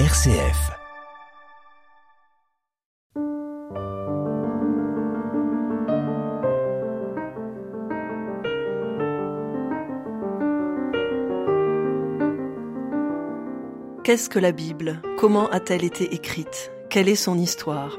[0.00, 0.72] RCF.
[14.02, 15.00] Qu'est-ce que la Bible?
[15.16, 16.72] Comment a-t-elle été écrite?
[16.90, 17.96] Quelle est son histoire?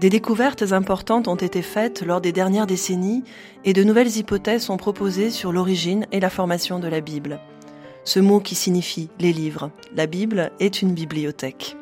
[0.00, 3.22] Des découvertes importantes ont été faites lors des dernières décennies
[3.64, 7.40] et de nouvelles hypothèses sont proposées sur l'origine et la formation de la Bible
[8.04, 9.70] ce mot qui signifie les livres.
[9.94, 11.76] La Bible est une bibliothèque.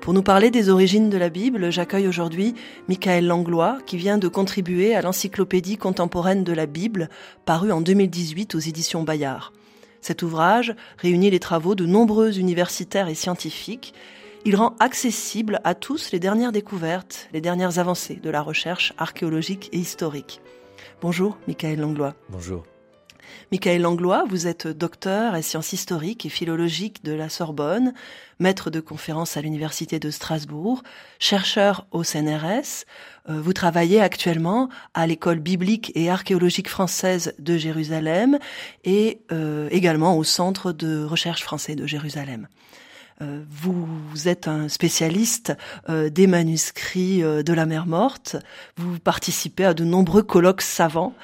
[0.00, 2.54] Pour nous parler des origines de la Bible, j'accueille aujourd'hui
[2.88, 7.08] Michael Langlois, qui vient de contribuer à l'encyclopédie contemporaine de la Bible,
[7.46, 9.54] parue en 2018 aux éditions Bayard.
[10.02, 13.94] Cet ouvrage réunit les travaux de nombreux universitaires et scientifiques.
[14.44, 19.70] Il rend accessible à tous les dernières découvertes, les dernières avancées de la recherche archéologique
[19.72, 20.42] et historique.
[21.00, 22.14] Bonjour, Michael Langlois.
[22.28, 22.64] Bonjour.
[23.52, 27.92] Michael Langlois, vous êtes docteur en sciences historiques et philologiques de la Sorbonne,
[28.38, 30.82] maître de conférences à l'Université de Strasbourg,
[31.18, 32.84] chercheur au CNRS.
[33.28, 38.38] Euh, vous travaillez actuellement à l'école biblique et archéologique française de Jérusalem
[38.84, 42.48] et euh, également au Centre de recherche français de Jérusalem.
[43.22, 43.88] Euh, vous
[44.26, 45.52] êtes un spécialiste
[45.88, 48.36] des manuscrits de la mer morte.
[48.76, 51.14] Vous participez à de nombreux colloques savants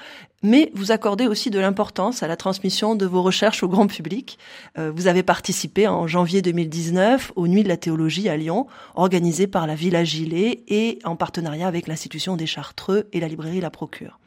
[0.43, 4.39] mais vous accordez aussi de l'importance à la transmission de vos recherches au grand public.
[4.79, 9.47] Euh, vous avez participé en janvier 2019 aux Nuits de la théologie à Lyon, organisées
[9.47, 13.71] par la Villa Gilet et en partenariat avec l'Institution des Chartreux et la librairie La
[13.71, 14.19] Procure.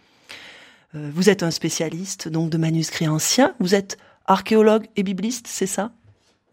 [0.95, 5.67] Euh, vous êtes un spécialiste donc de manuscrits anciens, vous êtes archéologue et bibliste, c'est
[5.67, 5.91] ça?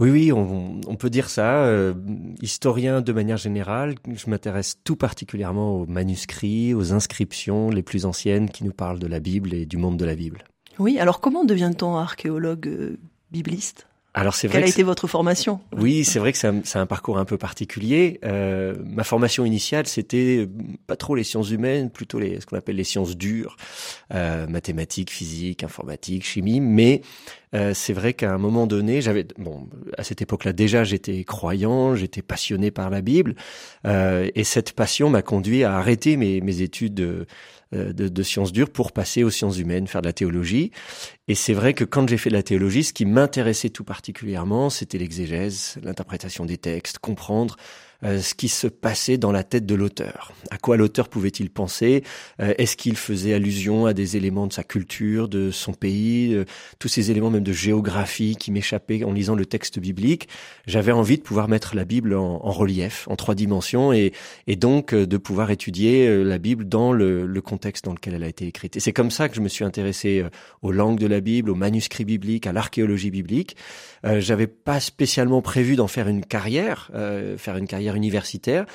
[0.01, 1.65] Oui, oui, on, peut dire ça.
[1.65, 1.93] Euh,
[2.41, 8.49] historien de manière générale, je m'intéresse tout particulièrement aux manuscrits, aux inscriptions les plus anciennes
[8.49, 10.45] qui nous parlent de la Bible et du monde de la Bible.
[10.79, 12.97] Oui, alors comment devient-on archéologue euh,
[13.31, 13.87] bibliste?
[14.13, 14.59] Alors c'est vrai.
[14.59, 15.61] Quelle a été votre formation?
[15.77, 18.19] Oui, c'est vrai que c'est un, un, parcours un peu particulier.
[18.25, 20.49] Euh, ma formation initiale, c'était
[20.89, 23.57] pas trop les sciences humaines, plutôt les, ce qu'on appelle les sciences dures,
[24.13, 26.59] euh, mathématiques, physique, informatique, chimie.
[26.59, 27.03] Mais
[27.55, 29.69] euh, c'est vrai qu'à un moment donné, j'avais bon
[29.99, 33.35] à cette époque-là déjà j'étais croyant, j'étais passionné par la Bible,
[33.87, 37.25] euh, et cette passion m'a conduit à arrêter mes, mes études euh,
[37.73, 40.71] de, de, sciences dures pour passer aux sciences humaines, faire de la théologie.
[41.29, 44.71] Et c'est vrai que quand j'ai fait de la théologie, ce qui m'intéressait tout particulièrement,
[44.71, 47.57] c'était l'exégèse, l'interprétation des textes, comprendre
[48.03, 50.33] euh, ce qui se passait dans la tête de l'auteur.
[50.51, 52.03] À quoi l'auteur pouvait-il penser?
[52.41, 56.45] Euh, Est-ce qu'il faisait allusion à des éléments de sa culture, de son pays, euh,
[56.79, 60.29] tous ces éléments même de géographie qui m'échappaient en lisant le texte biblique?
[60.67, 64.13] J'avais envie de pouvoir mettre la Bible en, relief, en trois dimensions, et,
[64.47, 68.29] et donc de pouvoir étudier la Bible dans le, le, contexte dans lequel elle a
[68.29, 68.77] été écrite.
[68.77, 70.25] Et c'est comme ça que je me suis intéressé
[70.63, 73.57] aux langues de la Bible, aux manuscrits bibliques, à l'archéologie biblique.
[74.05, 76.91] J'avais pas spécialement prévu d'en faire une carrière,
[77.37, 78.67] faire une carrière universitaire.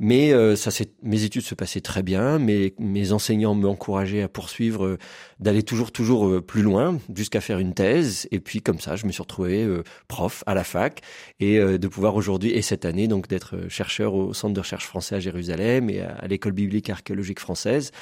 [0.00, 0.70] Mais euh, ça,
[1.02, 2.38] mes études se passaient très bien.
[2.38, 4.98] Mes, mes enseignants m'encourageaient à poursuivre, euh,
[5.38, 8.26] d'aller toujours, toujours euh, plus loin, jusqu'à faire une thèse.
[8.30, 9.68] Et puis comme ça, je me suis retrouvé
[10.08, 11.00] prof à la fac
[11.40, 15.16] et de pouvoir aujourd'hui et cette année donc d'être chercheur au Centre de recherche français
[15.16, 17.92] à Jérusalem et à, l'école biblique archéologique française.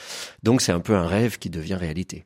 [0.43, 2.25] Donc c'est un peu un rêve qui devient réalité.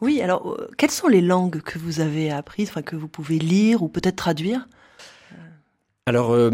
[0.00, 3.82] Oui, alors quelles sont les langues que vous avez apprises, enfin, que vous pouvez lire
[3.82, 4.66] ou peut-être traduire?
[6.06, 6.50] Alors, euh,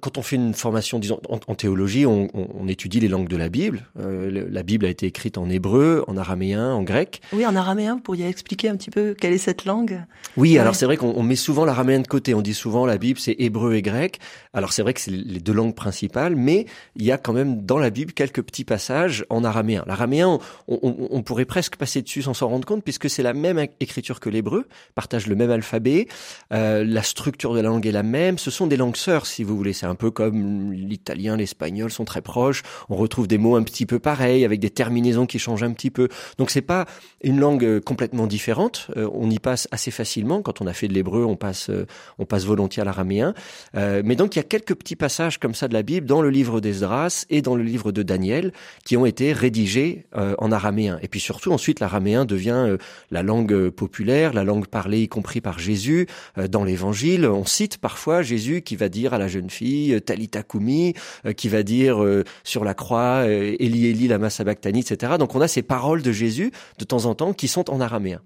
[0.00, 2.28] quand on fait une formation, disons, en, théologie, on,
[2.66, 3.86] étudie les langues de la Bible.
[4.00, 7.20] Euh, la Bible a été écrite en hébreu, en araméen, en grec.
[7.34, 10.00] Oui, en araméen, vous pourriez expliquer un petit peu quelle est cette langue?
[10.38, 12.32] Oui, alors c'est vrai qu'on met souvent l'araméen de côté.
[12.32, 14.18] On dit souvent la Bible, c'est hébreu et grec.
[14.54, 16.64] Alors c'est vrai que c'est les deux langues principales, mais
[16.96, 19.84] il y a quand même dans la Bible quelques petits passages en araméen.
[19.86, 24.20] L'araméen, on, pourrait presque passer dessus sans s'en rendre compte, puisque c'est la même écriture
[24.20, 26.08] que l'hébreu, partage le même alphabet,
[26.52, 28.38] euh, la structure de la langue est la même.
[28.38, 29.72] Ce sont des langues sœurs, si vous voulez.
[29.72, 32.62] C'est un peu comme l'italien, l'espagnol sont très proches.
[32.88, 35.90] On retrouve des mots un petit peu pareils, avec des terminaisons qui changent un petit
[35.90, 36.08] peu.
[36.38, 36.86] Donc c'est pas
[37.22, 38.88] une langue euh, complètement différente.
[38.96, 40.42] Euh, on y passe assez facilement.
[40.42, 41.86] Quand on a fait de l'hébreu, on passe, euh,
[42.18, 43.34] on passe volontiers à l'araméen.
[43.74, 46.30] mais donc il y a quelques petits passages comme ça de la Bible dans le
[46.30, 48.52] livre d'Esdras et dans le livre de Daniel
[48.84, 50.98] qui ont été rédigés en araméen.
[51.02, 52.76] Et puis surtout ensuite l'araméen devient
[53.10, 56.06] la langue populaire, la langue parlée y compris par Jésus
[56.50, 57.26] dans l'Évangile.
[57.26, 60.94] On cite parfois Jésus qui va dire à la jeune fille euh, Talita Kumi,
[61.26, 65.14] euh, qui va dire euh, sur la croix Eli Eli lama sabachthani, etc.
[65.18, 68.20] Donc on a ces paroles de Jésus de temps en temps qui sont en araméen.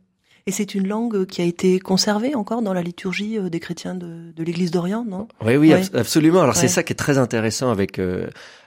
[0.49, 4.33] Et c'est une langue qui a été conservée encore dans la liturgie des chrétiens de,
[4.35, 5.29] de l'Église d'Orient, non?
[5.45, 6.41] Oui, oui, absolument.
[6.41, 8.01] Alors c'est ça qui est très intéressant avec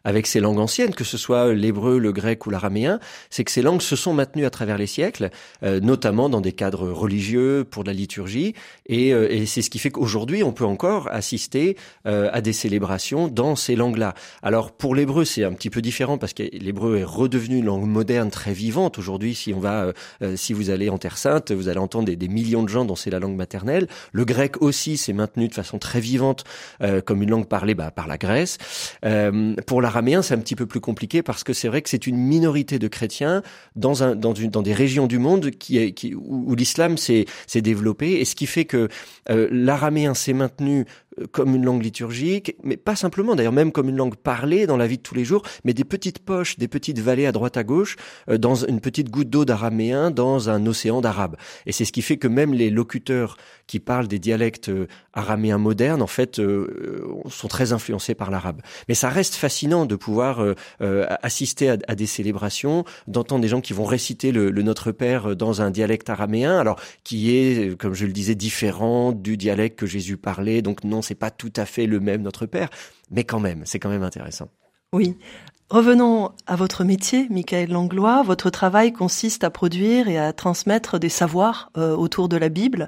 [0.03, 2.99] avec ces langues anciennes, que ce soit l'hébreu, le grec ou l'araméen,
[3.29, 5.29] c'est que ces langues se sont maintenues à travers les siècles,
[5.63, 8.53] euh, notamment dans des cadres religieux, pour de la liturgie,
[8.87, 12.53] et, euh, et c'est ce qui fait qu'aujourd'hui on peut encore assister euh, à des
[12.53, 14.13] célébrations dans ces langues-là.
[14.41, 17.85] Alors pour l'hébreu c'est un petit peu différent parce que l'hébreu est redevenu une langue
[17.85, 18.97] moderne très vivante.
[18.97, 19.93] Aujourd'hui, si on va,
[20.35, 23.09] si vous allez en Terre Sainte, vous allez entendre des, millions de gens dont c'est
[23.09, 23.87] la langue maternelle.
[24.11, 26.43] Le grec aussi s'est maintenu de façon très vivante
[27.05, 28.57] comme une langue parlée bah, par la Grèce.
[29.67, 32.07] pour la l'araméen, c'est un petit peu plus compliqué parce que c'est vrai que c'est
[32.07, 33.43] une minorité de chrétiens
[33.75, 33.93] dans,
[34.33, 35.51] des régions du monde
[36.15, 37.25] où, l'islam s'est
[37.55, 38.87] développé et ce qui fait que
[39.29, 40.85] euh, l'araméen s'est maintenu euh,
[41.31, 44.87] comme une langue liturgique, mais pas simplement, d'ailleurs même comme une langue parlée dans la
[44.87, 47.63] vie de tous les jours, mais des petites poches, des petites vallées à droite à
[47.63, 47.95] gauche,
[48.29, 51.35] euh, dans une petite goutte d'eau d'araméen dans un océan d'arabe.
[51.65, 53.37] Et c'est ce qui fait que même les locuteurs
[53.67, 56.41] qui parlent des dialectes euh, araméens modernes, en fait,
[57.29, 58.61] sont très influencés par l'arabe.
[58.87, 60.41] Mais ça reste fascinant de pouvoir
[61.21, 65.61] assister à, des célébrations, d'entendre des gens qui vont réciter le, le, Notre Père dans
[65.61, 70.17] un dialecte araméen, alors qui est, comme je le disais, différent du dialecte que Jésus
[70.17, 72.69] parlait, donc non c'est pas tout à fait le même notre père,
[73.09, 74.47] mais quand même, c'est quand même intéressant.
[74.93, 75.17] Oui.
[75.69, 78.23] Revenons à votre métier, Michael Langlois.
[78.23, 82.87] Votre travail consiste à produire et à transmettre des savoirs euh, autour de la Bible.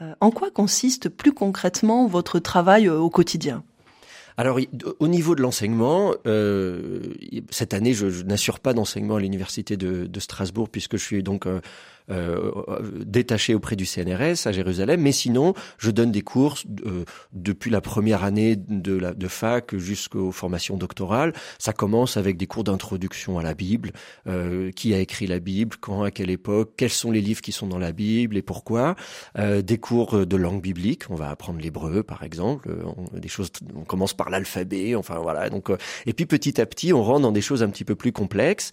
[0.00, 3.62] Euh, en quoi consiste plus concrètement votre travail euh, au quotidien?
[4.38, 4.58] Alors,
[5.00, 6.14] au niveau de l'enseignement,
[7.50, 11.46] cette année, je, n'assure pas d'enseignement à l'université de, de, Strasbourg puisque je suis donc
[11.46, 11.60] euh,
[12.08, 16.56] détaché auprès du CNRS à Jérusalem, mais sinon, je donne des cours
[16.86, 21.32] euh, depuis la première année de, la, de fac jusqu'aux formations doctorales.
[21.58, 23.92] Ça commence avec des cours d'introduction à la Bible,
[24.26, 27.52] euh, qui a écrit la Bible, quand, à quelle époque, quels sont les livres qui
[27.52, 28.96] sont dans la Bible et pourquoi.
[29.36, 32.70] des cours de langue biblique, on va apprendre l'hébreu par exemple,
[33.12, 35.50] des choses, on commence par l'alphabet, enfin voilà.
[35.50, 35.70] Donc,
[36.06, 38.70] et puis petit à petit, on rentre dans des choses un petit peu plus complexes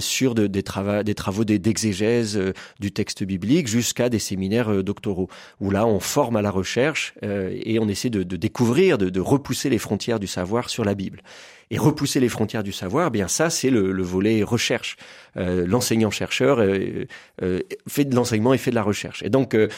[0.00, 2.38] sur de, des, travaux, des travaux d'exégèse
[2.80, 5.28] du texte biblique jusqu'à des séminaires euh, doctoraux,
[5.60, 9.20] où là on forme à la recherche euh, et on essaie de, découvrir, de, de
[9.20, 11.22] repousser les frontières du savoir sur la Bible
[11.70, 14.96] et repousser les frontières du savoir, bien ça c'est le, le, volet recherche.
[15.36, 17.04] Euh, L'enseignant-chercheur euh,
[17.42, 19.22] euh, fait de l'enseignement et fait de la recherche.
[19.22, 19.68] Et donc euh,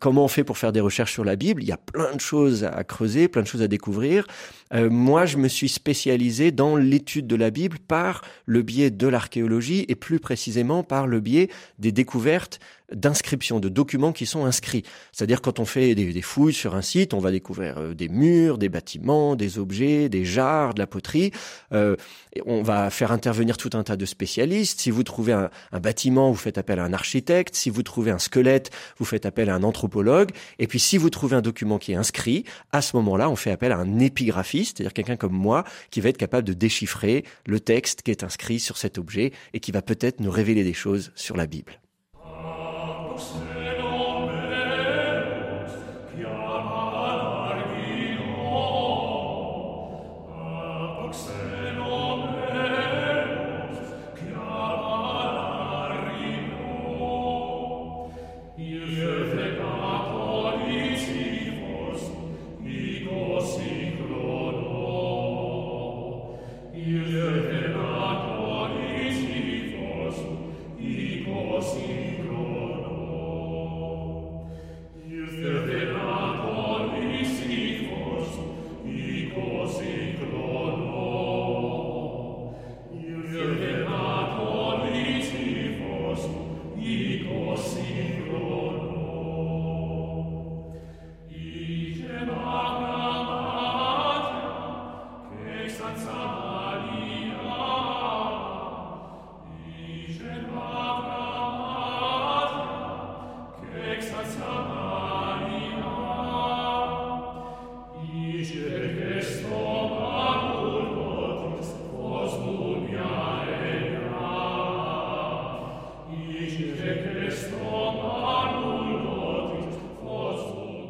[0.00, 1.62] comment on fait pour faire des recherches sur la Bible?
[1.62, 4.26] Il y a plein de choses à creuser, plein de choses à découvrir.
[4.72, 9.84] Moi, je me suis spécialisé dans l'étude de la Bible par le biais de l'archéologie
[9.88, 11.48] et plus précisément par le biais
[11.78, 12.60] des découvertes
[12.92, 14.84] d'inscriptions, de documents qui sont inscrits.
[15.12, 18.58] C'est-à-dire quand on fait des, fouilles sur un site, on va découvrir euh, des murs,
[18.58, 21.32] des bâtiments, des objets, des jarres, de la poterie.
[21.72, 21.96] Euh,
[22.44, 24.80] on va faire intervenir tout un tas de spécialistes.
[24.80, 27.56] Si vous trouvez un, bâtiment, vous faites appel à un architecte.
[27.56, 30.30] Si vous trouvez un squelette, vous faites appel à un anthropologue.
[30.58, 33.50] Et puis si vous trouvez un document qui est inscrit, à ce moment-là, on fait
[33.50, 37.60] appel à un épigraphiste, c'est-à-dire quelqu'un comme moi qui va être capable de déchiffrer le
[37.60, 41.12] texte qui est inscrit sur cet objet et qui va peut-être nous révéler des choses
[41.14, 41.80] sur la Bible.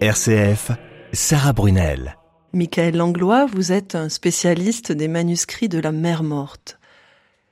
[0.07, 0.71] RCF,
[1.13, 2.17] Sarah Brunel.
[2.53, 6.79] Michael Langlois, vous êtes un spécialiste des manuscrits de la mer morte.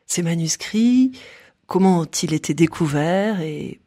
[0.06, 1.18] Ces manuscrits,
[1.66, 3.80] comment ont-ils été découverts et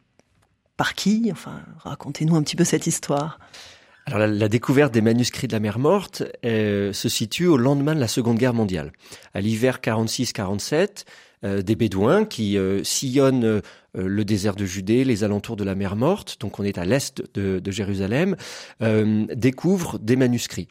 [0.75, 1.29] par qui?
[1.31, 3.39] Enfin, racontez-nous un petit peu cette histoire.
[4.07, 7.99] Alors la, découverte des manuscrits de la mer morte euh, se situe au lendemain de
[7.99, 8.93] la Seconde Guerre mondiale.
[9.33, 11.03] À l'hiver 46-47,
[11.43, 13.61] des Bédouins qui sillonnent
[13.93, 17.21] le désert de Judée, les alentours de la mer Morte, donc on est à l'est
[17.35, 18.35] de Jérusalem,
[18.81, 20.67] découvrent des manuscrits.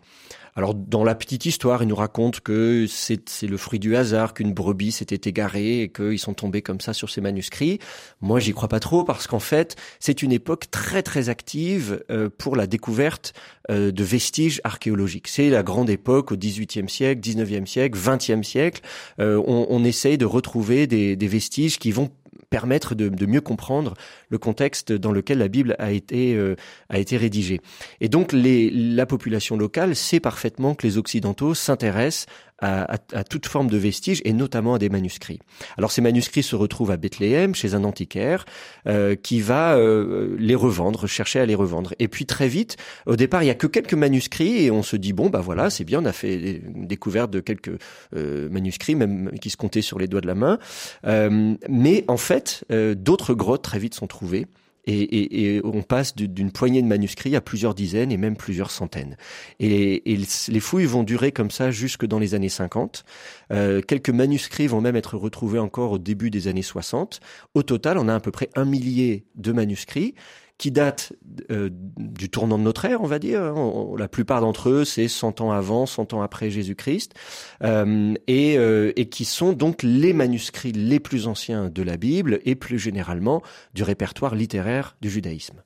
[0.57, 4.55] Alors dans la petite histoire, il nous raconte que c'est le fruit du hasard, qu'une
[4.55, 7.79] brebis s'était égarée et qu'ils sont tombés comme ça sur ces manuscrits.
[8.23, 12.31] Moi, j'y crois pas trop parce qu'en fait, c'est une époque très très active euh,
[12.39, 13.35] pour la découverte
[13.71, 15.29] euh, de vestiges archéologiques.
[15.29, 18.81] C'est la grande époque au XVIIIe siècle, XIXe siècle, XXe siècle.
[19.21, 22.11] Euh, on, on, essaye de retrouver des, des vestiges qui vont
[22.51, 23.95] permettre de, mieux comprendre
[24.29, 26.57] le contexte dans lequel la Bible a été euh,
[26.89, 27.61] a été rédigée.
[28.01, 32.27] Et donc la population locale sait parfaitement que les occidentaux s'intéressent
[32.59, 35.41] à, à, toute forme de vestiges et notamment à des manuscrits.
[35.77, 38.45] Alors ces manuscrits se retrouvent à Bethléem chez un antiquaire
[38.87, 41.95] euh, qui va euh, les revendre, chercher à les revendre.
[41.99, 44.97] Et puis très vite, au départ, il y a que quelques manuscrits et on se
[44.97, 47.77] dit bon bah voilà, c'est bien, on a fait une découverte de quelques
[48.15, 50.59] euh, manuscrits même qui se comptaient sur les doigts de la main.
[51.07, 54.47] Euh, mais en fait, euh, d'autres grottes très vite sont trouvées
[54.87, 58.71] et, et, et on passe d'une poignée de manuscrits à plusieurs dizaines et même plusieurs
[58.71, 59.17] centaines.
[59.61, 60.03] Et,
[60.49, 63.05] les fouilles vont durer comme ça jusque dans les années 50.
[63.53, 67.21] Euh, quelques manuscrits vont même être retrouvés encore au début des années 60.
[67.55, 70.15] Au total, on a à peu près un millier de manuscrits
[70.59, 71.13] qui datent
[71.51, 73.55] euh, du tournant de notre ère, on va dire.
[73.99, 77.15] la plupart d'entre eux, c'est 100 ans avant, 100 ans après Jésus-Christ,
[77.63, 82.41] euh, et, euh, et, qui sont donc les manuscrits les plus anciens de la Bible
[82.45, 83.43] et plus généralement
[83.75, 85.63] du répertoire littéraire du judaïsme.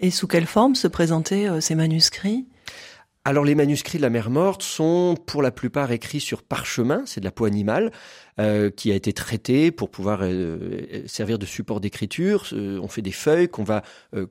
[0.00, 2.46] Et sous quelle forme se présentaient ces manuscrits?
[3.24, 7.20] Alors les manuscrits de la mer morte sont pour la plupart écrits sur parchemin, c'est
[7.20, 7.92] de la peau animale,
[8.38, 12.46] euh, qui a été traitée pour pouvoir euh, servir de support d'écriture.
[12.52, 13.82] Euh, on fait des feuilles qu'on va
[14.14, 14.26] euh,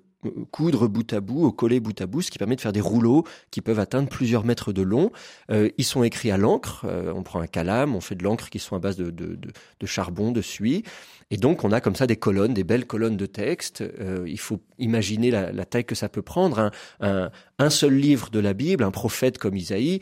[0.52, 3.26] coudre bout à bout, coller bout à bout, ce qui permet de faire des rouleaux
[3.52, 5.12] qui peuvent atteindre plusieurs mètres de long.
[5.52, 6.86] Euh, ils sont écrits à l'encre.
[6.86, 9.36] Euh, on prend un calame, on fait de l'encre qui sont à base de, de,
[9.36, 10.84] de, de, charbon, de suie.
[11.32, 13.82] Et donc, on a comme ça des colonnes, des belles colonnes de texte.
[13.82, 16.60] Euh, il faut imaginer la, la, taille que ça peut prendre.
[16.60, 17.30] Un, un,
[17.60, 20.00] un, seul livre de la Bible, un prophète comme Isaïe,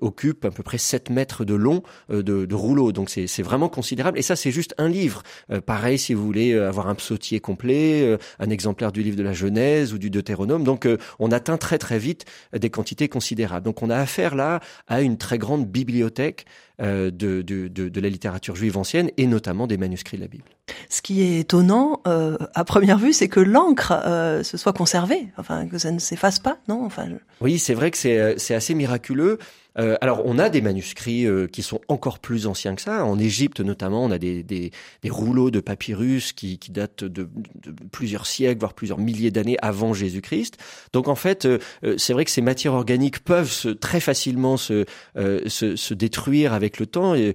[0.00, 2.92] occupe à peu près 7 mètres de long de, de rouleau.
[2.92, 4.18] Donc, c'est vraiment considérable.
[4.18, 5.22] Et ça, c'est juste un livre.
[5.66, 9.92] pareil, si vous voulez avoir un psautier complet, un exemplaire du livre de la Genèse
[9.92, 10.64] ou du Deutéronome.
[10.64, 12.24] Donc euh, on atteint très très vite
[12.56, 13.64] des quantités considérables.
[13.64, 18.00] Donc on a affaire là à une très grande bibliothèque euh, de, de, de, de,
[18.00, 20.44] la littérature juive ancienne et notamment des manuscrits de la Bible.
[20.88, 25.28] Ce qui est étonnant euh, à première vue, c'est que l'encre euh, se soit conservée,
[25.36, 26.84] enfin que ça ne s'efface pas, non?
[26.84, 27.06] Enfin.
[27.08, 27.14] Je...
[27.40, 29.38] Oui, c'est vrai que c'est euh, c'est assez miraculeux.
[29.78, 33.04] Euh, alors, on a des manuscrits euh, qui sont encore plus anciens que ça.
[33.04, 34.70] En Égypte, notamment, on a des, des,
[35.02, 37.28] des rouleaux de papyrus qui, qui datent de,
[37.62, 40.58] de, plusieurs siècles, voire plusieurs milliers d'années avant Jésus-Christ.
[40.92, 41.58] Donc, en fait, euh,
[41.96, 44.84] c'est vrai que ces matières organiques peuvent se, très facilement se,
[45.16, 47.14] se, se, détruire avec le temps.
[47.14, 47.32] Et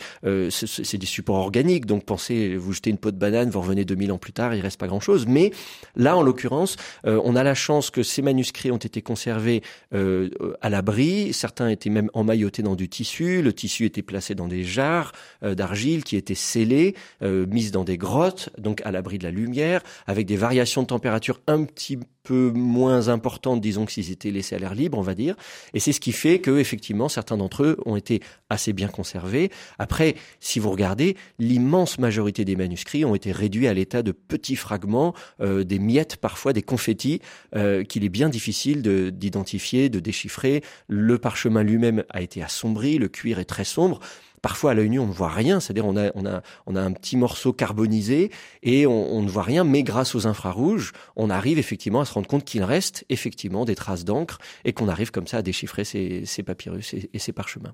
[0.50, 1.86] c'est des supports organiques.
[1.86, 4.62] Donc, pensez, vous jetez une peau de banane, vous revenez 2000 ans plus tard, il
[4.62, 5.26] reste pas grand-chose.
[5.28, 5.52] Mais
[5.96, 11.34] là, en l'occurrence, on a la chance que ces manuscrits ont été conservés à l'abri.
[11.34, 13.42] Certains étaient même en emmailloté dans du tissu.
[13.42, 17.86] Le tissu était placé dans des jarres euh, d'argile qui étaient scellées, euh, mises dans
[17.86, 21.98] des grottes, donc à l'abri de la lumière, avec des variations de température un petit
[22.28, 25.36] peu moins importantes, disons que s'ils étaient laissés à l'air libre, on va dire.
[25.74, 28.20] Et c'est ce qui fait que, effectivement, certains d'entre eux ont été
[28.50, 29.50] assez bien conservés.
[29.80, 34.58] Après, si vous regardez, l'immense majorité des manuscrits ont été réduits à l'état de petits
[34.58, 37.22] fragments, euh, des miettes, parfois des confettis,
[37.56, 38.82] euh, qu'il est bien difficile
[39.14, 40.64] d'identifier, de, de déchiffrer.
[40.90, 44.02] Le parchemin lui-même a été assombri, le cuir est très sombre.
[44.42, 46.82] Parfois, à l'œil nu, on ne voit rien, c'est-à-dire on a, on, a, on a
[46.82, 48.32] un petit morceau carbonisé
[48.64, 52.14] et on, on, ne voit rien, mais grâce aux infrarouges, on arrive effectivement à se
[52.14, 55.84] rendre compte qu'il reste effectivement des traces d'encre et qu'on arrive comme ça à déchiffrer
[55.84, 57.74] ces, ces papyrus et, ces parchemins.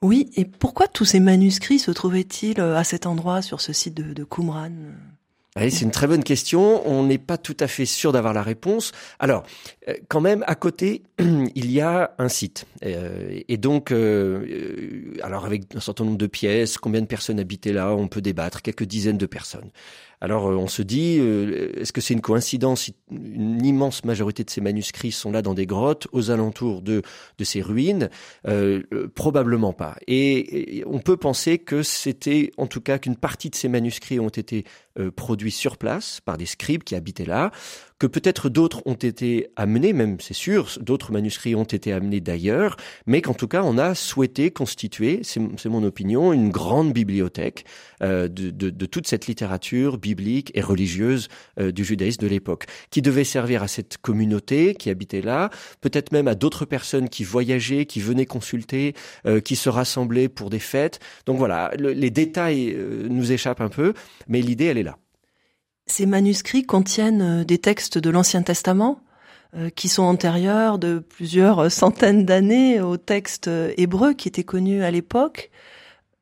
[0.00, 4.12] Oui, et pourquoi tous ces manuscrits se trouvaient-ils à cet endroit, sur ce site de,
[4.12, 4.70] de Qumran?
[5.70, 6.86] C'est une très bonne question.
[6.88, 8.92] On n'est pas tout à fait sûr d'avoir la réponse.
[9.18, 9.44] Alors,
[9.88, 12.66] euh, quand même, à côté, il y a un site.
[12.84, 17.72] Euh, et donc, euh, alors avec un certain nombre de pièces, combien de personnes habitaient
[17.72, 19.70] là, on peut débattre, quelques dizaines de personnes.
[20.20, 25.12] Alors on se dit, est-ce que c'est une coïncidence Une immense majorité de ces manuscrits
[25.12, 27.02] sont là dans des grottes aux alentours de,
[27.42, 28.10] ces ruines?
[28.46, 28.82] Euh,
[29.14, 29.96] Probablement pas.
[30.06, 34.28] Et, on peut penser que c'était en tout cas qu'une partie de ces manuscrits ont
[34.28, 34.64] été
[34.98, 37.50] euh, produits sur place par des scribes qui habitaient là
[37.98, 42.76] que peut-être d'autres ont été amenés, même c'est sûr, d'autres manuscrits ont été amenés d'ailleurs,
[43.06, 47.64] mais qu'en tout cas on a souhaité constituer, c'est mon opinion, une grande bibliothèque
[48.02, 51.28] euh, de, de, de, toute cette littérature biblique et religieuse
[51.58, 55.50] euh, du judaïsme de l'époque, qui devait servir à cette communauté qui habitait là,
[55.80, 58.94] peut-être même à d'autres personnes qui voyageaient, qui venaient consulter,
[59.26, 61.00] euh, qui se rassemblaient pour des fêtes.
[61.26, 62.76] Donc voilà, les détails
[63.08, 63.94] nous échappent un peu,
[64.28, 64.98] mais l'idée elle est là.
[65.88, 69.00] Ces manuscrits contiennent des textes de l'Ancien Testament
[69.74, 75.50] qui sont antérieurs de plusieurs centaines d'années aux textes hébreux qui étaient connus à l'époque.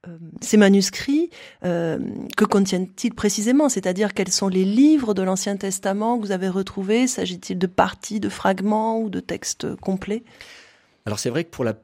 [0.07, 1.31] Euh, ces manuscrits,
[1.65, 1.99] euh,
[2.37, 3.69] que contiennent-ils précisément?
[3.69, 7.07] C'est-à-dire quels sont les livres de l'Ancien Testament que vous avez retrouvés?
[7.07, 10.23] S'agit-il de parties, de fragments ou de textes complets?
[11.07, 11.75] Alors c'est vrai que pour la,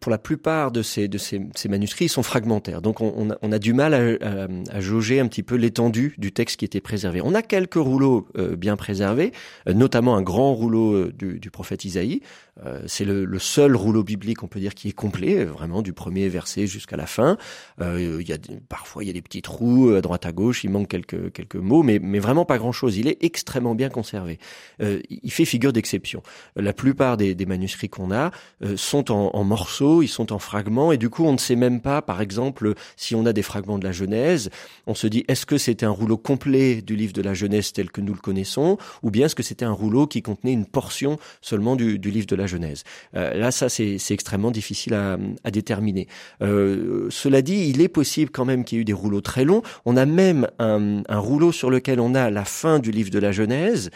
[0.00, 2.80] pour la plupart de ces, de ces, ces manuscrits, ils sont fragmentaires.
[2.80, 6.14] Donc on, on, a, on a, du mal à, à, jauger un petit peu l'étendue
[6.16, 7.20] du texte qui était préservé.
[7.22, 9.32] On a quelques rouleaux euh, bien préservés,
[9.68, 12.22] euh, notamment un grand rouleau euh, du, du, prophète Isaïe.
[12.86, 16.28] c'est le, le, seul rouleau biblique, on peut dire, qui est complet, vraiment du premier
[16.30, 17.36] verset jusqu'à la fin.
[17.80, 18.38] il y a,
[18.70, 21.56] parfois, il y a des petits trous à droite à gauche, il manque quelques, quelques
[21.56, 22.96] mots, mais, mais vraiment pas grand-chose.
[22.96, 24.38] Il est extrêmement bien conservé.
[24.78, 26.22] il fait figure d'exception.
[26.56, 28.30] La plupart des, des manuscrits qu'on a
[28.76, 32.02] sont en, morceaux, ils sont en fragments, et du coup on ne sait même pas,
[32.02, 34.50] par exemple, si on a des fragments de la Genèse,
[34.86, 37.90] on se dit est-ce que c'était un rouleau complet du livre de la Genèse tel
[37.90, 41.18] que nous le connaissons, ou bien est-ce que c'était un rouleau qui contenait une portion
[41.40, 42.84] seulement du, livre de la Genèse?
[43.16, 45.16] Euh, là, ça c'est extrêmement difficile à,
[45.50, 46.06] déterminer.
[46.42, 49.44] Euh, cela dit, il est possible quand même qu'il y ait eu des rouleaux très
[49.44, 49.62] longs.
[49.84, 53.18] On a même un, un rouleau sur lequel on a la fin du livre de
[53.18, 53.90] la Genèse,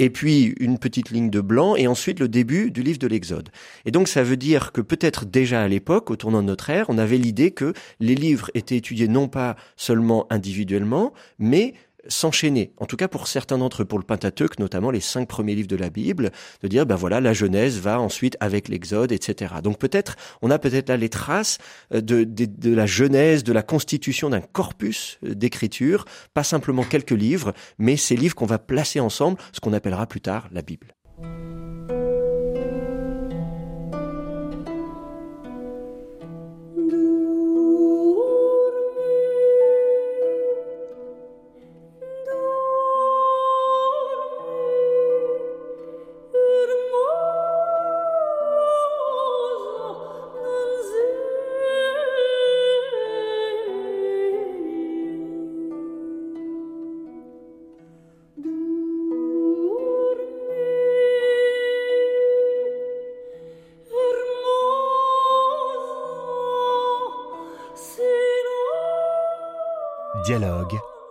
[0.00, 3.50] et puis une petite ligne de blanc, et ensuite le début du livre de l'Exode.
[3.84, 6.86] Et donc ça veut dire que peut-être déjà à l'époque, au tournant de notre ère,
[6.88, 11.74] on avait l'idée que les livres étaient étudiés non pas seulement individuellement, mais
[12.08, 15.54] s'enchaîner, en tout cas pour certains d'entre eux, pour le Pentateuque, notamment les cinq premiers
[15.54, 16.30] livres de la Bible,
[16.62, 19.54] de dire ben voilà la Genèse va ensuite avec l'Exode, etc.
[19.62, 21.58] Donc peut-être on a peut-être là les traces
[21.94, 26.04] euh, de, de, de, la Genèse, de la constitution d'un corpus euh, d'écriture,
[26.34, 30.20] pas simplement quelques livres, mais ces livres qu'on va placer ensemble, ce qu'on appellera plus
[30.20, 30.94] tard la Bible.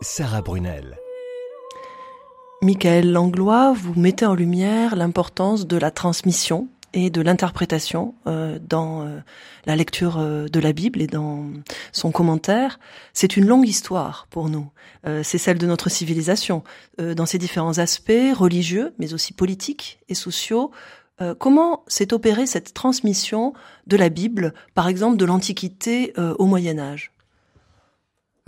[0.02, 0.98] Sarah Brunel.
[2.62, 9.02] Michael Langlois, vous mettez en lumière l'importance de la transmission et de l'interprétation euh, dans
[9.02, 9.20] euh,
[9.66, 11.46] la lecture euh, de la Bible et dans
[11.92, 12.80] son commentaire.
[13.14, 14.70] C'est une longue histoire pour nous.
[15.24, 16.64] c'est celle de notre civilisation,
[16.98, 20.72] dans ses différents aspects religieux, mais aussi politiques et sociaux.
[21.38, 23.54] comment s'est opérée cette transmission
[23.88, 27.12] de la Bible, par exemple de l'Antiquité au Moyen Âge?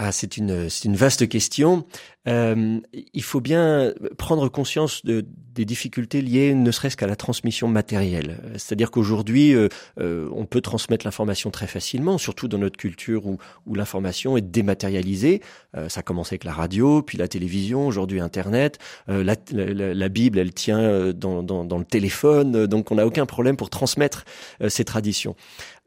[0.03, 1.85] Ah, c'est une, c'est une vaste question.
[2.27, 2.79] Euh,
[3.13, 8.39] il faut bien prendre conscience de, des difficultés liées ne serait-ce qu'à la transmission matérielle.
[8.53, 13.37] C'est-à-dire qu'aujourd'hui, euh, euh, on peut transmettre l'information très facilement, surtout dans notre culture où,
[13.67, 15.43] où l'information est dématérialisée.
[15.77, 18.79] Euh, ça a commencé avec la radio, puis la télévision, aujourd'hui Internet.
[19.07, 23.05] Euh, la, la, la, Bible, elle tient dans, dans, dans le téléphone, donc on n'a
[23.05, 24.25] aucun problème pour transmettre
[24.67, 25.35] ces traditions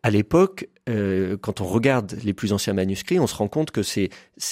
[0.05, 3.83] à l'époque, euh, quand on regarde les plus anciens manuscrits, on se rend compte que
[3.83, 4.11] c'est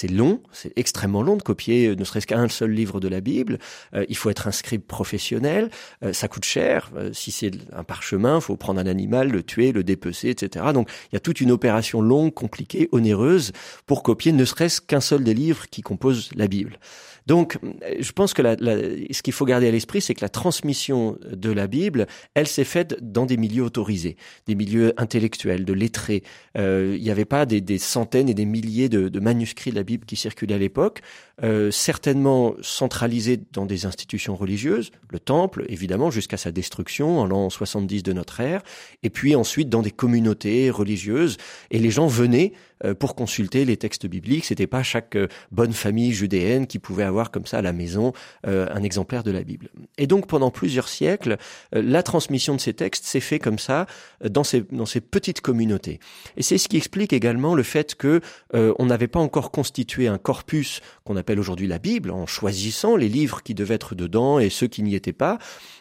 [0.09, 3.59] long, c'est extrêmement long de copier euh, ne serait-ce qu'un seul livre de la Bible.
[3.93, 5.69] Euh, il faut être un scribe professionnel,
[6.11, 6.91] ça coûte cher.
[7.13, 10.65] si c'est un parchemin, il faut prendre un animal, le tuer, le dépecer, etc.
[10.73, 13.51] Donc il y a toute une opération longue, compliquée, onéreuse
[13.85, 16.79] pour copier ne serait-ce qu'un seul des livres qui composent la Bible.
[17.25, 17.57] Donc,
[17.99, 21.17] je pense que la, la, ce qu'il faut garder à l'esprit, c'est que la transmission
[21.31, 26.22] de la Bible, elle s'est faite dans des milieux autorisés, des milieux intellectuels, de lettrés.
[26.57, 30.05] Euh, il n'y avait pas des, centaines et des milliers de, manuscrits de la Bible
[30.05, 31.01] qui circulaient à l'époque,
[31.43, 37.49] euh, certainement centralisés dans des institutions religieuses, le Temple, évidemment, jusqu'à sa destruction en l'an
[37.49, 38.61] 70 de notre ère,
[39.01, 41.37] et puis ensuite dans des communautés religieuses,
[41.71, 42.53] et les gens venaient
[42.99, 44.45] pour consulter les textes bibliques.
[44.45, 48.13] C'était pas chaque euh, bonne famille judéenne qui pouvait avoir comme ça à la maison
[48.43, 49.69] un exemplaire de la Bible.
[49.97, 51.37] Et donc pendant plusieurs siècles,
[51.71, 53.85] la transmission de ces textes s'est fait comme ça
[54.23, 55.99] dans ces dans ces petites communautés.
[56.37, 58.21] Et c'est ce qui explique également le fait que
[58.53, 63.09] on n'avait pas encore constitué un corpus qu'on appelle aujourd'hui la Bible en choisissant les
[63.09, 65.37] livres qui devaient être dedans et ceux qui n'y étaient pas,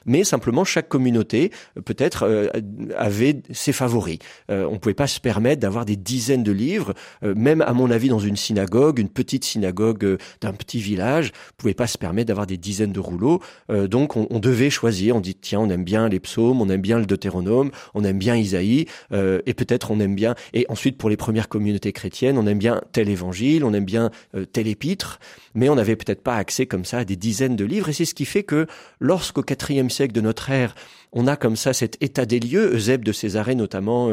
[0.07, 1.51] mais simplement chaque communauté
[1.85, 2.53] peut-être
[2.97, 4.19] avait ses favoris.
[4.49, 6.92] on pouvait pas se permettre d'avoir des dizaines de livres,
[7.25, 11.33] euh, même à mon avis dans une synagogue, une petite synagogue euh, d'un petit village,
[11.57, 13.41] pouvait pas se permettre d'avoir des dizaines de rouleaux.
[13.71, 15.17] Euh, donc on, devait choisir.
[15.17, 18.19] On dit tiens, on aime bien les psaumes, on aime bien le Deutéronome, on aime
[18.19, 20.35] bien Isaïe, et peut-être on aime bien.
[20.53, 24.11] Et ensuite pour les premières communautés chrétiennes, on aime bien tel évangile, on aime bien
[24.53, 25.21] tel épître,
[25.55, 27.89] mais on n'avait peut-être pas accès comme ça à des dizaines de livres.
[27.89, 28.67] Et c'est ce qui fait que
[28.99, 30.75] lorsqu'au quatrième siècle de notre ère,
[31.13, 34.11] on a comme ça cet état des lieux, Eusèbe de Césarée notamment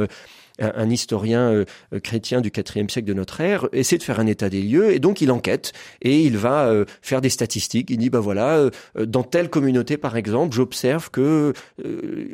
[0.59, 4.27] un, historien euh, euh, chrétien du IVe siècle de notre ère, essaie de faire un
[4.27, 7.89] état des lieux et donc il enquête et il va euh, faire des statistiques.
[7.89, 11.53] Il dit bah voilà, dans telle communauté par exemple, j'observe que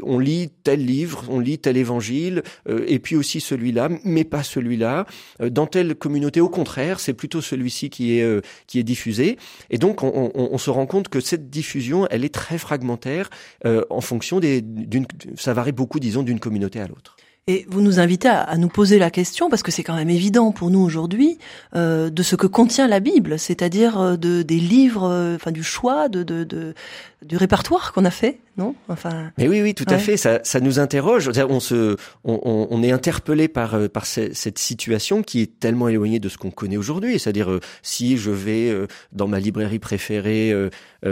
[0.03, 5.05] on lit tel livre, on lit tel évangile et puis aussi celui-là, mais pas celui-là.
[5.39, 9.38] Dans telle communauté, au contraire, c'est plutôt celui-ci qui est qui est diffusé.
[9.69, 13.29] Et donc on, on, on, se rend compte que cette diffusion, elle est très fragmentaire
[13.65, 17.15] en fonction des d'une ça varie beaucoup disons d'une communauté à l'autre.
[17.47, 20.51] Et vous nous invitez à, nous poser la question, parce que c'est quand même évident
[20.51, 21.38] pour nous aujourd'hui,
[21.75, 25.62] euh, de ce que contient la Bible, c'est-à-dire euh, de, des livres, euh, enfin du
[25.62, 28.75] choix, du répertoire qu'on a fait, non?
[28.87, 29.31] Enfin.
[29.37, 30.17] Mais oui, oui, tout à fait.
[30.17, 31.29] Ça, ça nous interroge.
[31.49, 36.19] On se, on, on est interpellé par euh, par cette situation qui est tellement éloignée
[36.19, 37.19] de ce qu'on connaît aujourd'hui.
[37.19, 38.73] C'est-à-dire, si je vais
[39.11, 40.53] dans ma librairie préférée,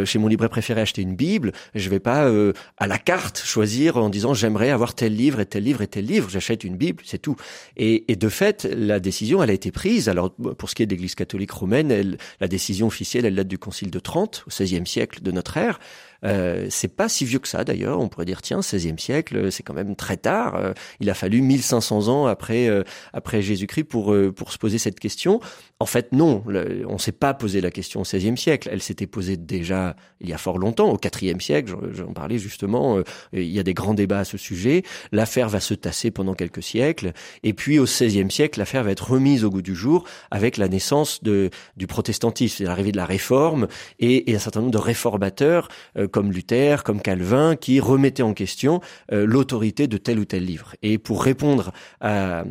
[0.06, 2.30] chez mon libraire préféré, acheter une Bible, je vais pas
[2.78, 6.06] à la carte choisir en disant j'aimerais avoir tel livre et tel livre et tel
[6.06, 7.36] livre j'achète une Bible, c'est tout.
[7.78, 10.10] Et, de fait, la décision, elle a été prise.
[10.10, 13.58] Alors, pour ce qui est de l'Église catholique romaine, la décision officielle, elle date du
[13.58, 15.80] Concile de Trente, au XVIe siècle de notre ère.
[16.24, 18.00] Euh, c'est pas si vieux que ça d'ailleurs.
[18.00, 20.56] On pourrait dire tiens, 16e siècle, c'est quand même très tard.
[20.56, 22.84] Euh, il a fallu 1500 ans après euh,
[23.14, 25.40] après Jésus-Christ pour pour se poser cette question.
[25.84, 26.42] En fait, non,
[26.88, 28.70] on s'est pas posé la question au 16e siècle.
[28.72, 31.76] Elle s'était posée déjà il y a fort longtemps, au 4e siècle.
[31.92, 33.02] J'en parlais justement.
[33.34, 34.84] il y a des grands débats à ce sujet.
[35.12, 37.12] L'affaire va se tasser pendant quelques siècles,
[37.44, 40.70] et puis au 16e siècle, l'affaire va être remise au goût du jour avec la
[40.70, 43.68] naissance du protestantisme, c'est l'arrivée de la réforme
[44.00, 45.68] et, un certain nombre de réformateurs
[46.12, 48.80] comme Luther, comme Calvin, qui remettaient en question
[49.12, 50.76] euh, l'autorité de tel ou tel livre.
[50.82, 52.44] Et pour répondre à,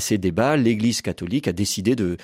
[0.00, 2.16] ces débats, l'Église catholique a décidé de,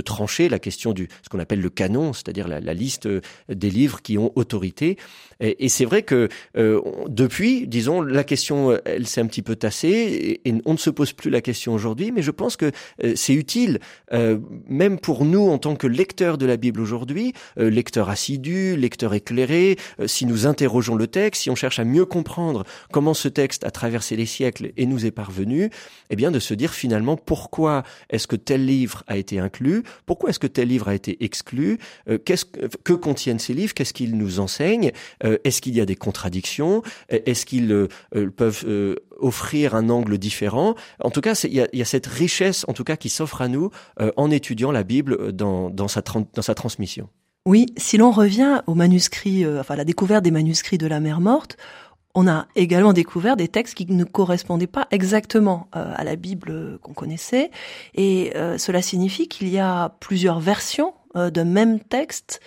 [0.00, 3.08] trancher la question du ce qu'on appelle le canon, c'est-à-dire la, liste
[3.48, 4.96] des livres qui ont autorité.
[5.40, 10.40] Et, c'est vrai que euh, depuis, disons, la question, elle s'est un petit peu tassée
[10.44, 12.70] et, on ne se pose plus la question aujourd'hui, mais je pense que
[13.04, 13.80] euh, c'est utile,
[14.68, 19.76] même pour nous en tant que lecteurs de la Bible aujourd'hui, lecteurs assidus, lecteurs éclairés,
[20.06, 23.70] si nous interrogeons le texte, si on cherche à mieux comprendre comment ce texte a
[23.70, 25.70] traversé les siècles et nous est parvenu,
[26.10, 30.30] eh bien de se dire finalement pourquoi est-ce que tel livre a été inclus, pourquoi
[30.30, 34.16] est-ce que tel livre a été exclu, euh, qu'est-ce que contiennent ces livres, qu'est-ce qu'ils
[34.16, 34.92] nous enseignent,
[35.24, 37.88] euh, est-ce qu'il y a des contradictions, est-ce qu'ils euh,
[38.36, 38.66] peuvent
[39.18, 40.74] offrir un angle différent?
[41.02, 43.70] En tout cas, il y a, cette richesse, en tout cas, qui s'offre à nous
[44.16, 47.08] en étudiant la Bible dans, sa, transmission.
[47.46, 51.20] Oui, si l'on revient aux manuscrits, euh, enfin la découverte des manuscrits de la mer
[51.20, 51.56] morte,
[52.16, 56.80] on a également découvert des textes qui ne correspondaient pas exactement euh, à la Bible
[56.82, 57.52] qu'on connaissait,
[57.94, 62.40] et euh, cela signifie qu'il y a plusieurs versions de même texte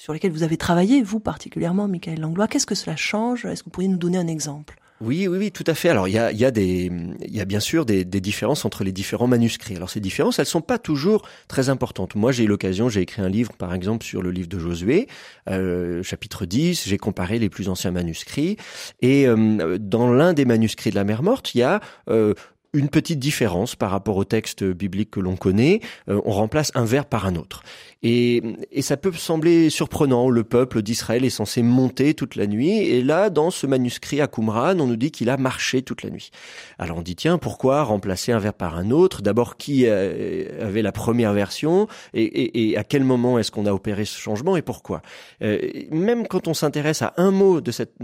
[0.00, 2.48] sur lesquelles vous avez travaillé, vous particulièrement, Michael Langlois.
[2.48, 3.44] Qu'est-ce que cela change?
[3.44, 4.78] Est-ce que vous pourriez nous donner un exemple?
[5.02, 5.90] Oui, oui, oui, tout à fait.
[5.90, 9.76] Alors il y a, il y a bien sûr des, différences entre les différents manuscrits.
[9.76, 12.14] Alors ces différences, elles sont pas toujours très importantes.
[12.14, 15.06] Moi, j'ai eu l'occasion, j'ai écrit un livre, par exemple, sur le livre de Josué,
[15.50, 16.88] euh, chapitre 10.
[16.88, 18.56] J'ai comparé les plus anciens manuscrits
[19.02, 22.32] et euh, dans l'un des manuscrits de la Mer Morte, il y a euh,
[22.72, 25.80] une petite différence par rapport au texte biblique que l'on connaît.
[26.08, 27.62] Euh, on remplace un verbe par un autre.
[28.02, 30.30] Et, et, ça peut sembler surprenant.
[30.30, 32.78] Le peuple d'Israël est censé monter toute la nuit.
[32.78, 36.10] Et là, dans ce manuscrit à Qumran, on nous dit qu'il a marché toute la
[36.10, 36.30] nuit.
[36.78, 39.20] Alors on dit, tiens, pourquoi remplacer un verbe par un autre?
[39.20, 41.88] D'abord, qui euh, avait la première version?
[42.14, 44.56] Et, et, et à quel moment est-ce qu'on a opéré ce changement?
[44.56, 45.02] Et pourquoi?
[45.42, 45.58] Euh,
[45.90, 47.94] Même quand on s'intéresse à un mot de cette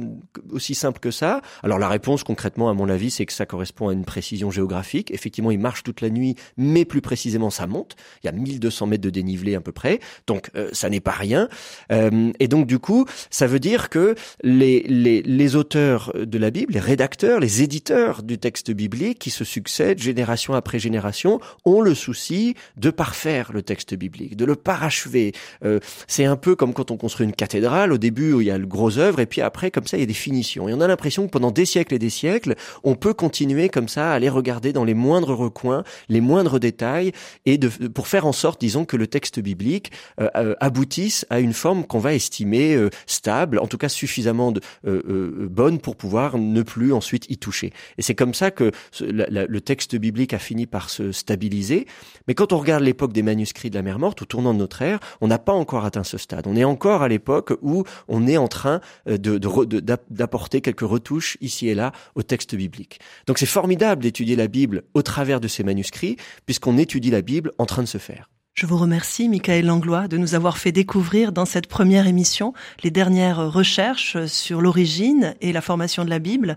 [0.50, 3.88] aussi simple que ça, alors la réponse concrètement, à mon avis, c'est que ça correspond
[3.88, 5.10] à une précision géographique.
[5.10, 7.96] Effectivement, il marche toute la nuit, mais plus précisément, ça monte.
[8.22, 11.12] Il y a 1200 mètres de dénivelé à peu près, donc euh, ça n'est pas
[11.12, 11.48] rien.
[11.92, 16.50] Euh, et donc du coup, ça veut dire que les, les, les auteurs de la
[16.50, 21.80] Bible, les rédacteurs, les éditeurs du texte biblique qui se succèdent génération après génération, ont
[21.80, 25.32] le souci de parfaire le texte biblique, de le parachever.
[25.64, 27.92] Euh, c'est un peu comme quand on construit une cathédrale.
[27.92, 30.02] Au début, il y a le gros œuvre, et puis après, comme ça, il y
[30.02, 30.68] a des finitions.
[30.68, 33.88] Et on a l'impression que pendant des siècles et des siècles, on peut continuer comme
[33.88, 37.12] ça à aller regarder dans les moindres recoins, les moindres détails,
[37.44, 37.58] et
[37.94, 41.84] pour faire en sorte, disons, que le texte biblique euh, euh, aboutisse à une forme
[41.84, 44.52] qu'on va estimer euh, stable, en tout cas suffisamment
[44.84, 47.72] bonne pour pouvoir ne plus ensuite y toucher.
[47.98, 51.86] Et c'est comme ça que le texte biblique a fini par se stabiliser.
[52.28, 54.82] Mais quand on regarde l'époque des manuscrits de la mer morte, au tournant de notre
[54.82, 56.46] ère, on n'a pas encore atteint ce stade.
[56.46, 61.74] On est encore à l'époque où on est en train d'apporter quelques retouches ici et
[61.74, 63.00] là au texte biblique.
[63.26, 67.52] Donc c'est formidable d'étudier la Bible au travers de ces manuscrits, puisqu'on étudie la Bible
[67.58, 68.28] en train de se faire.
[68.56, 72.90] Je vous remercie, Michael Langlois, de nous avoir fait découvrir dans cette première émission les
[72.90, 76.56] dernières recherches sur l'origine et la formation de la Bible.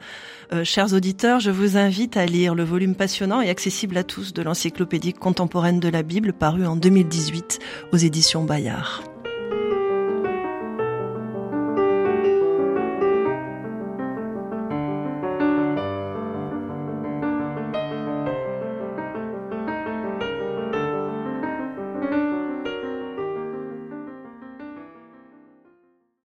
[0.54, 4.32] Euh, chers auditeurs, je vous invite à lire le volume passionnant et accessible à tous
[4.32, 7.60] de l'encyclopédie contemporaine de la Bible paru en 2018
[7.92, 9.04] aux éditions Bayard.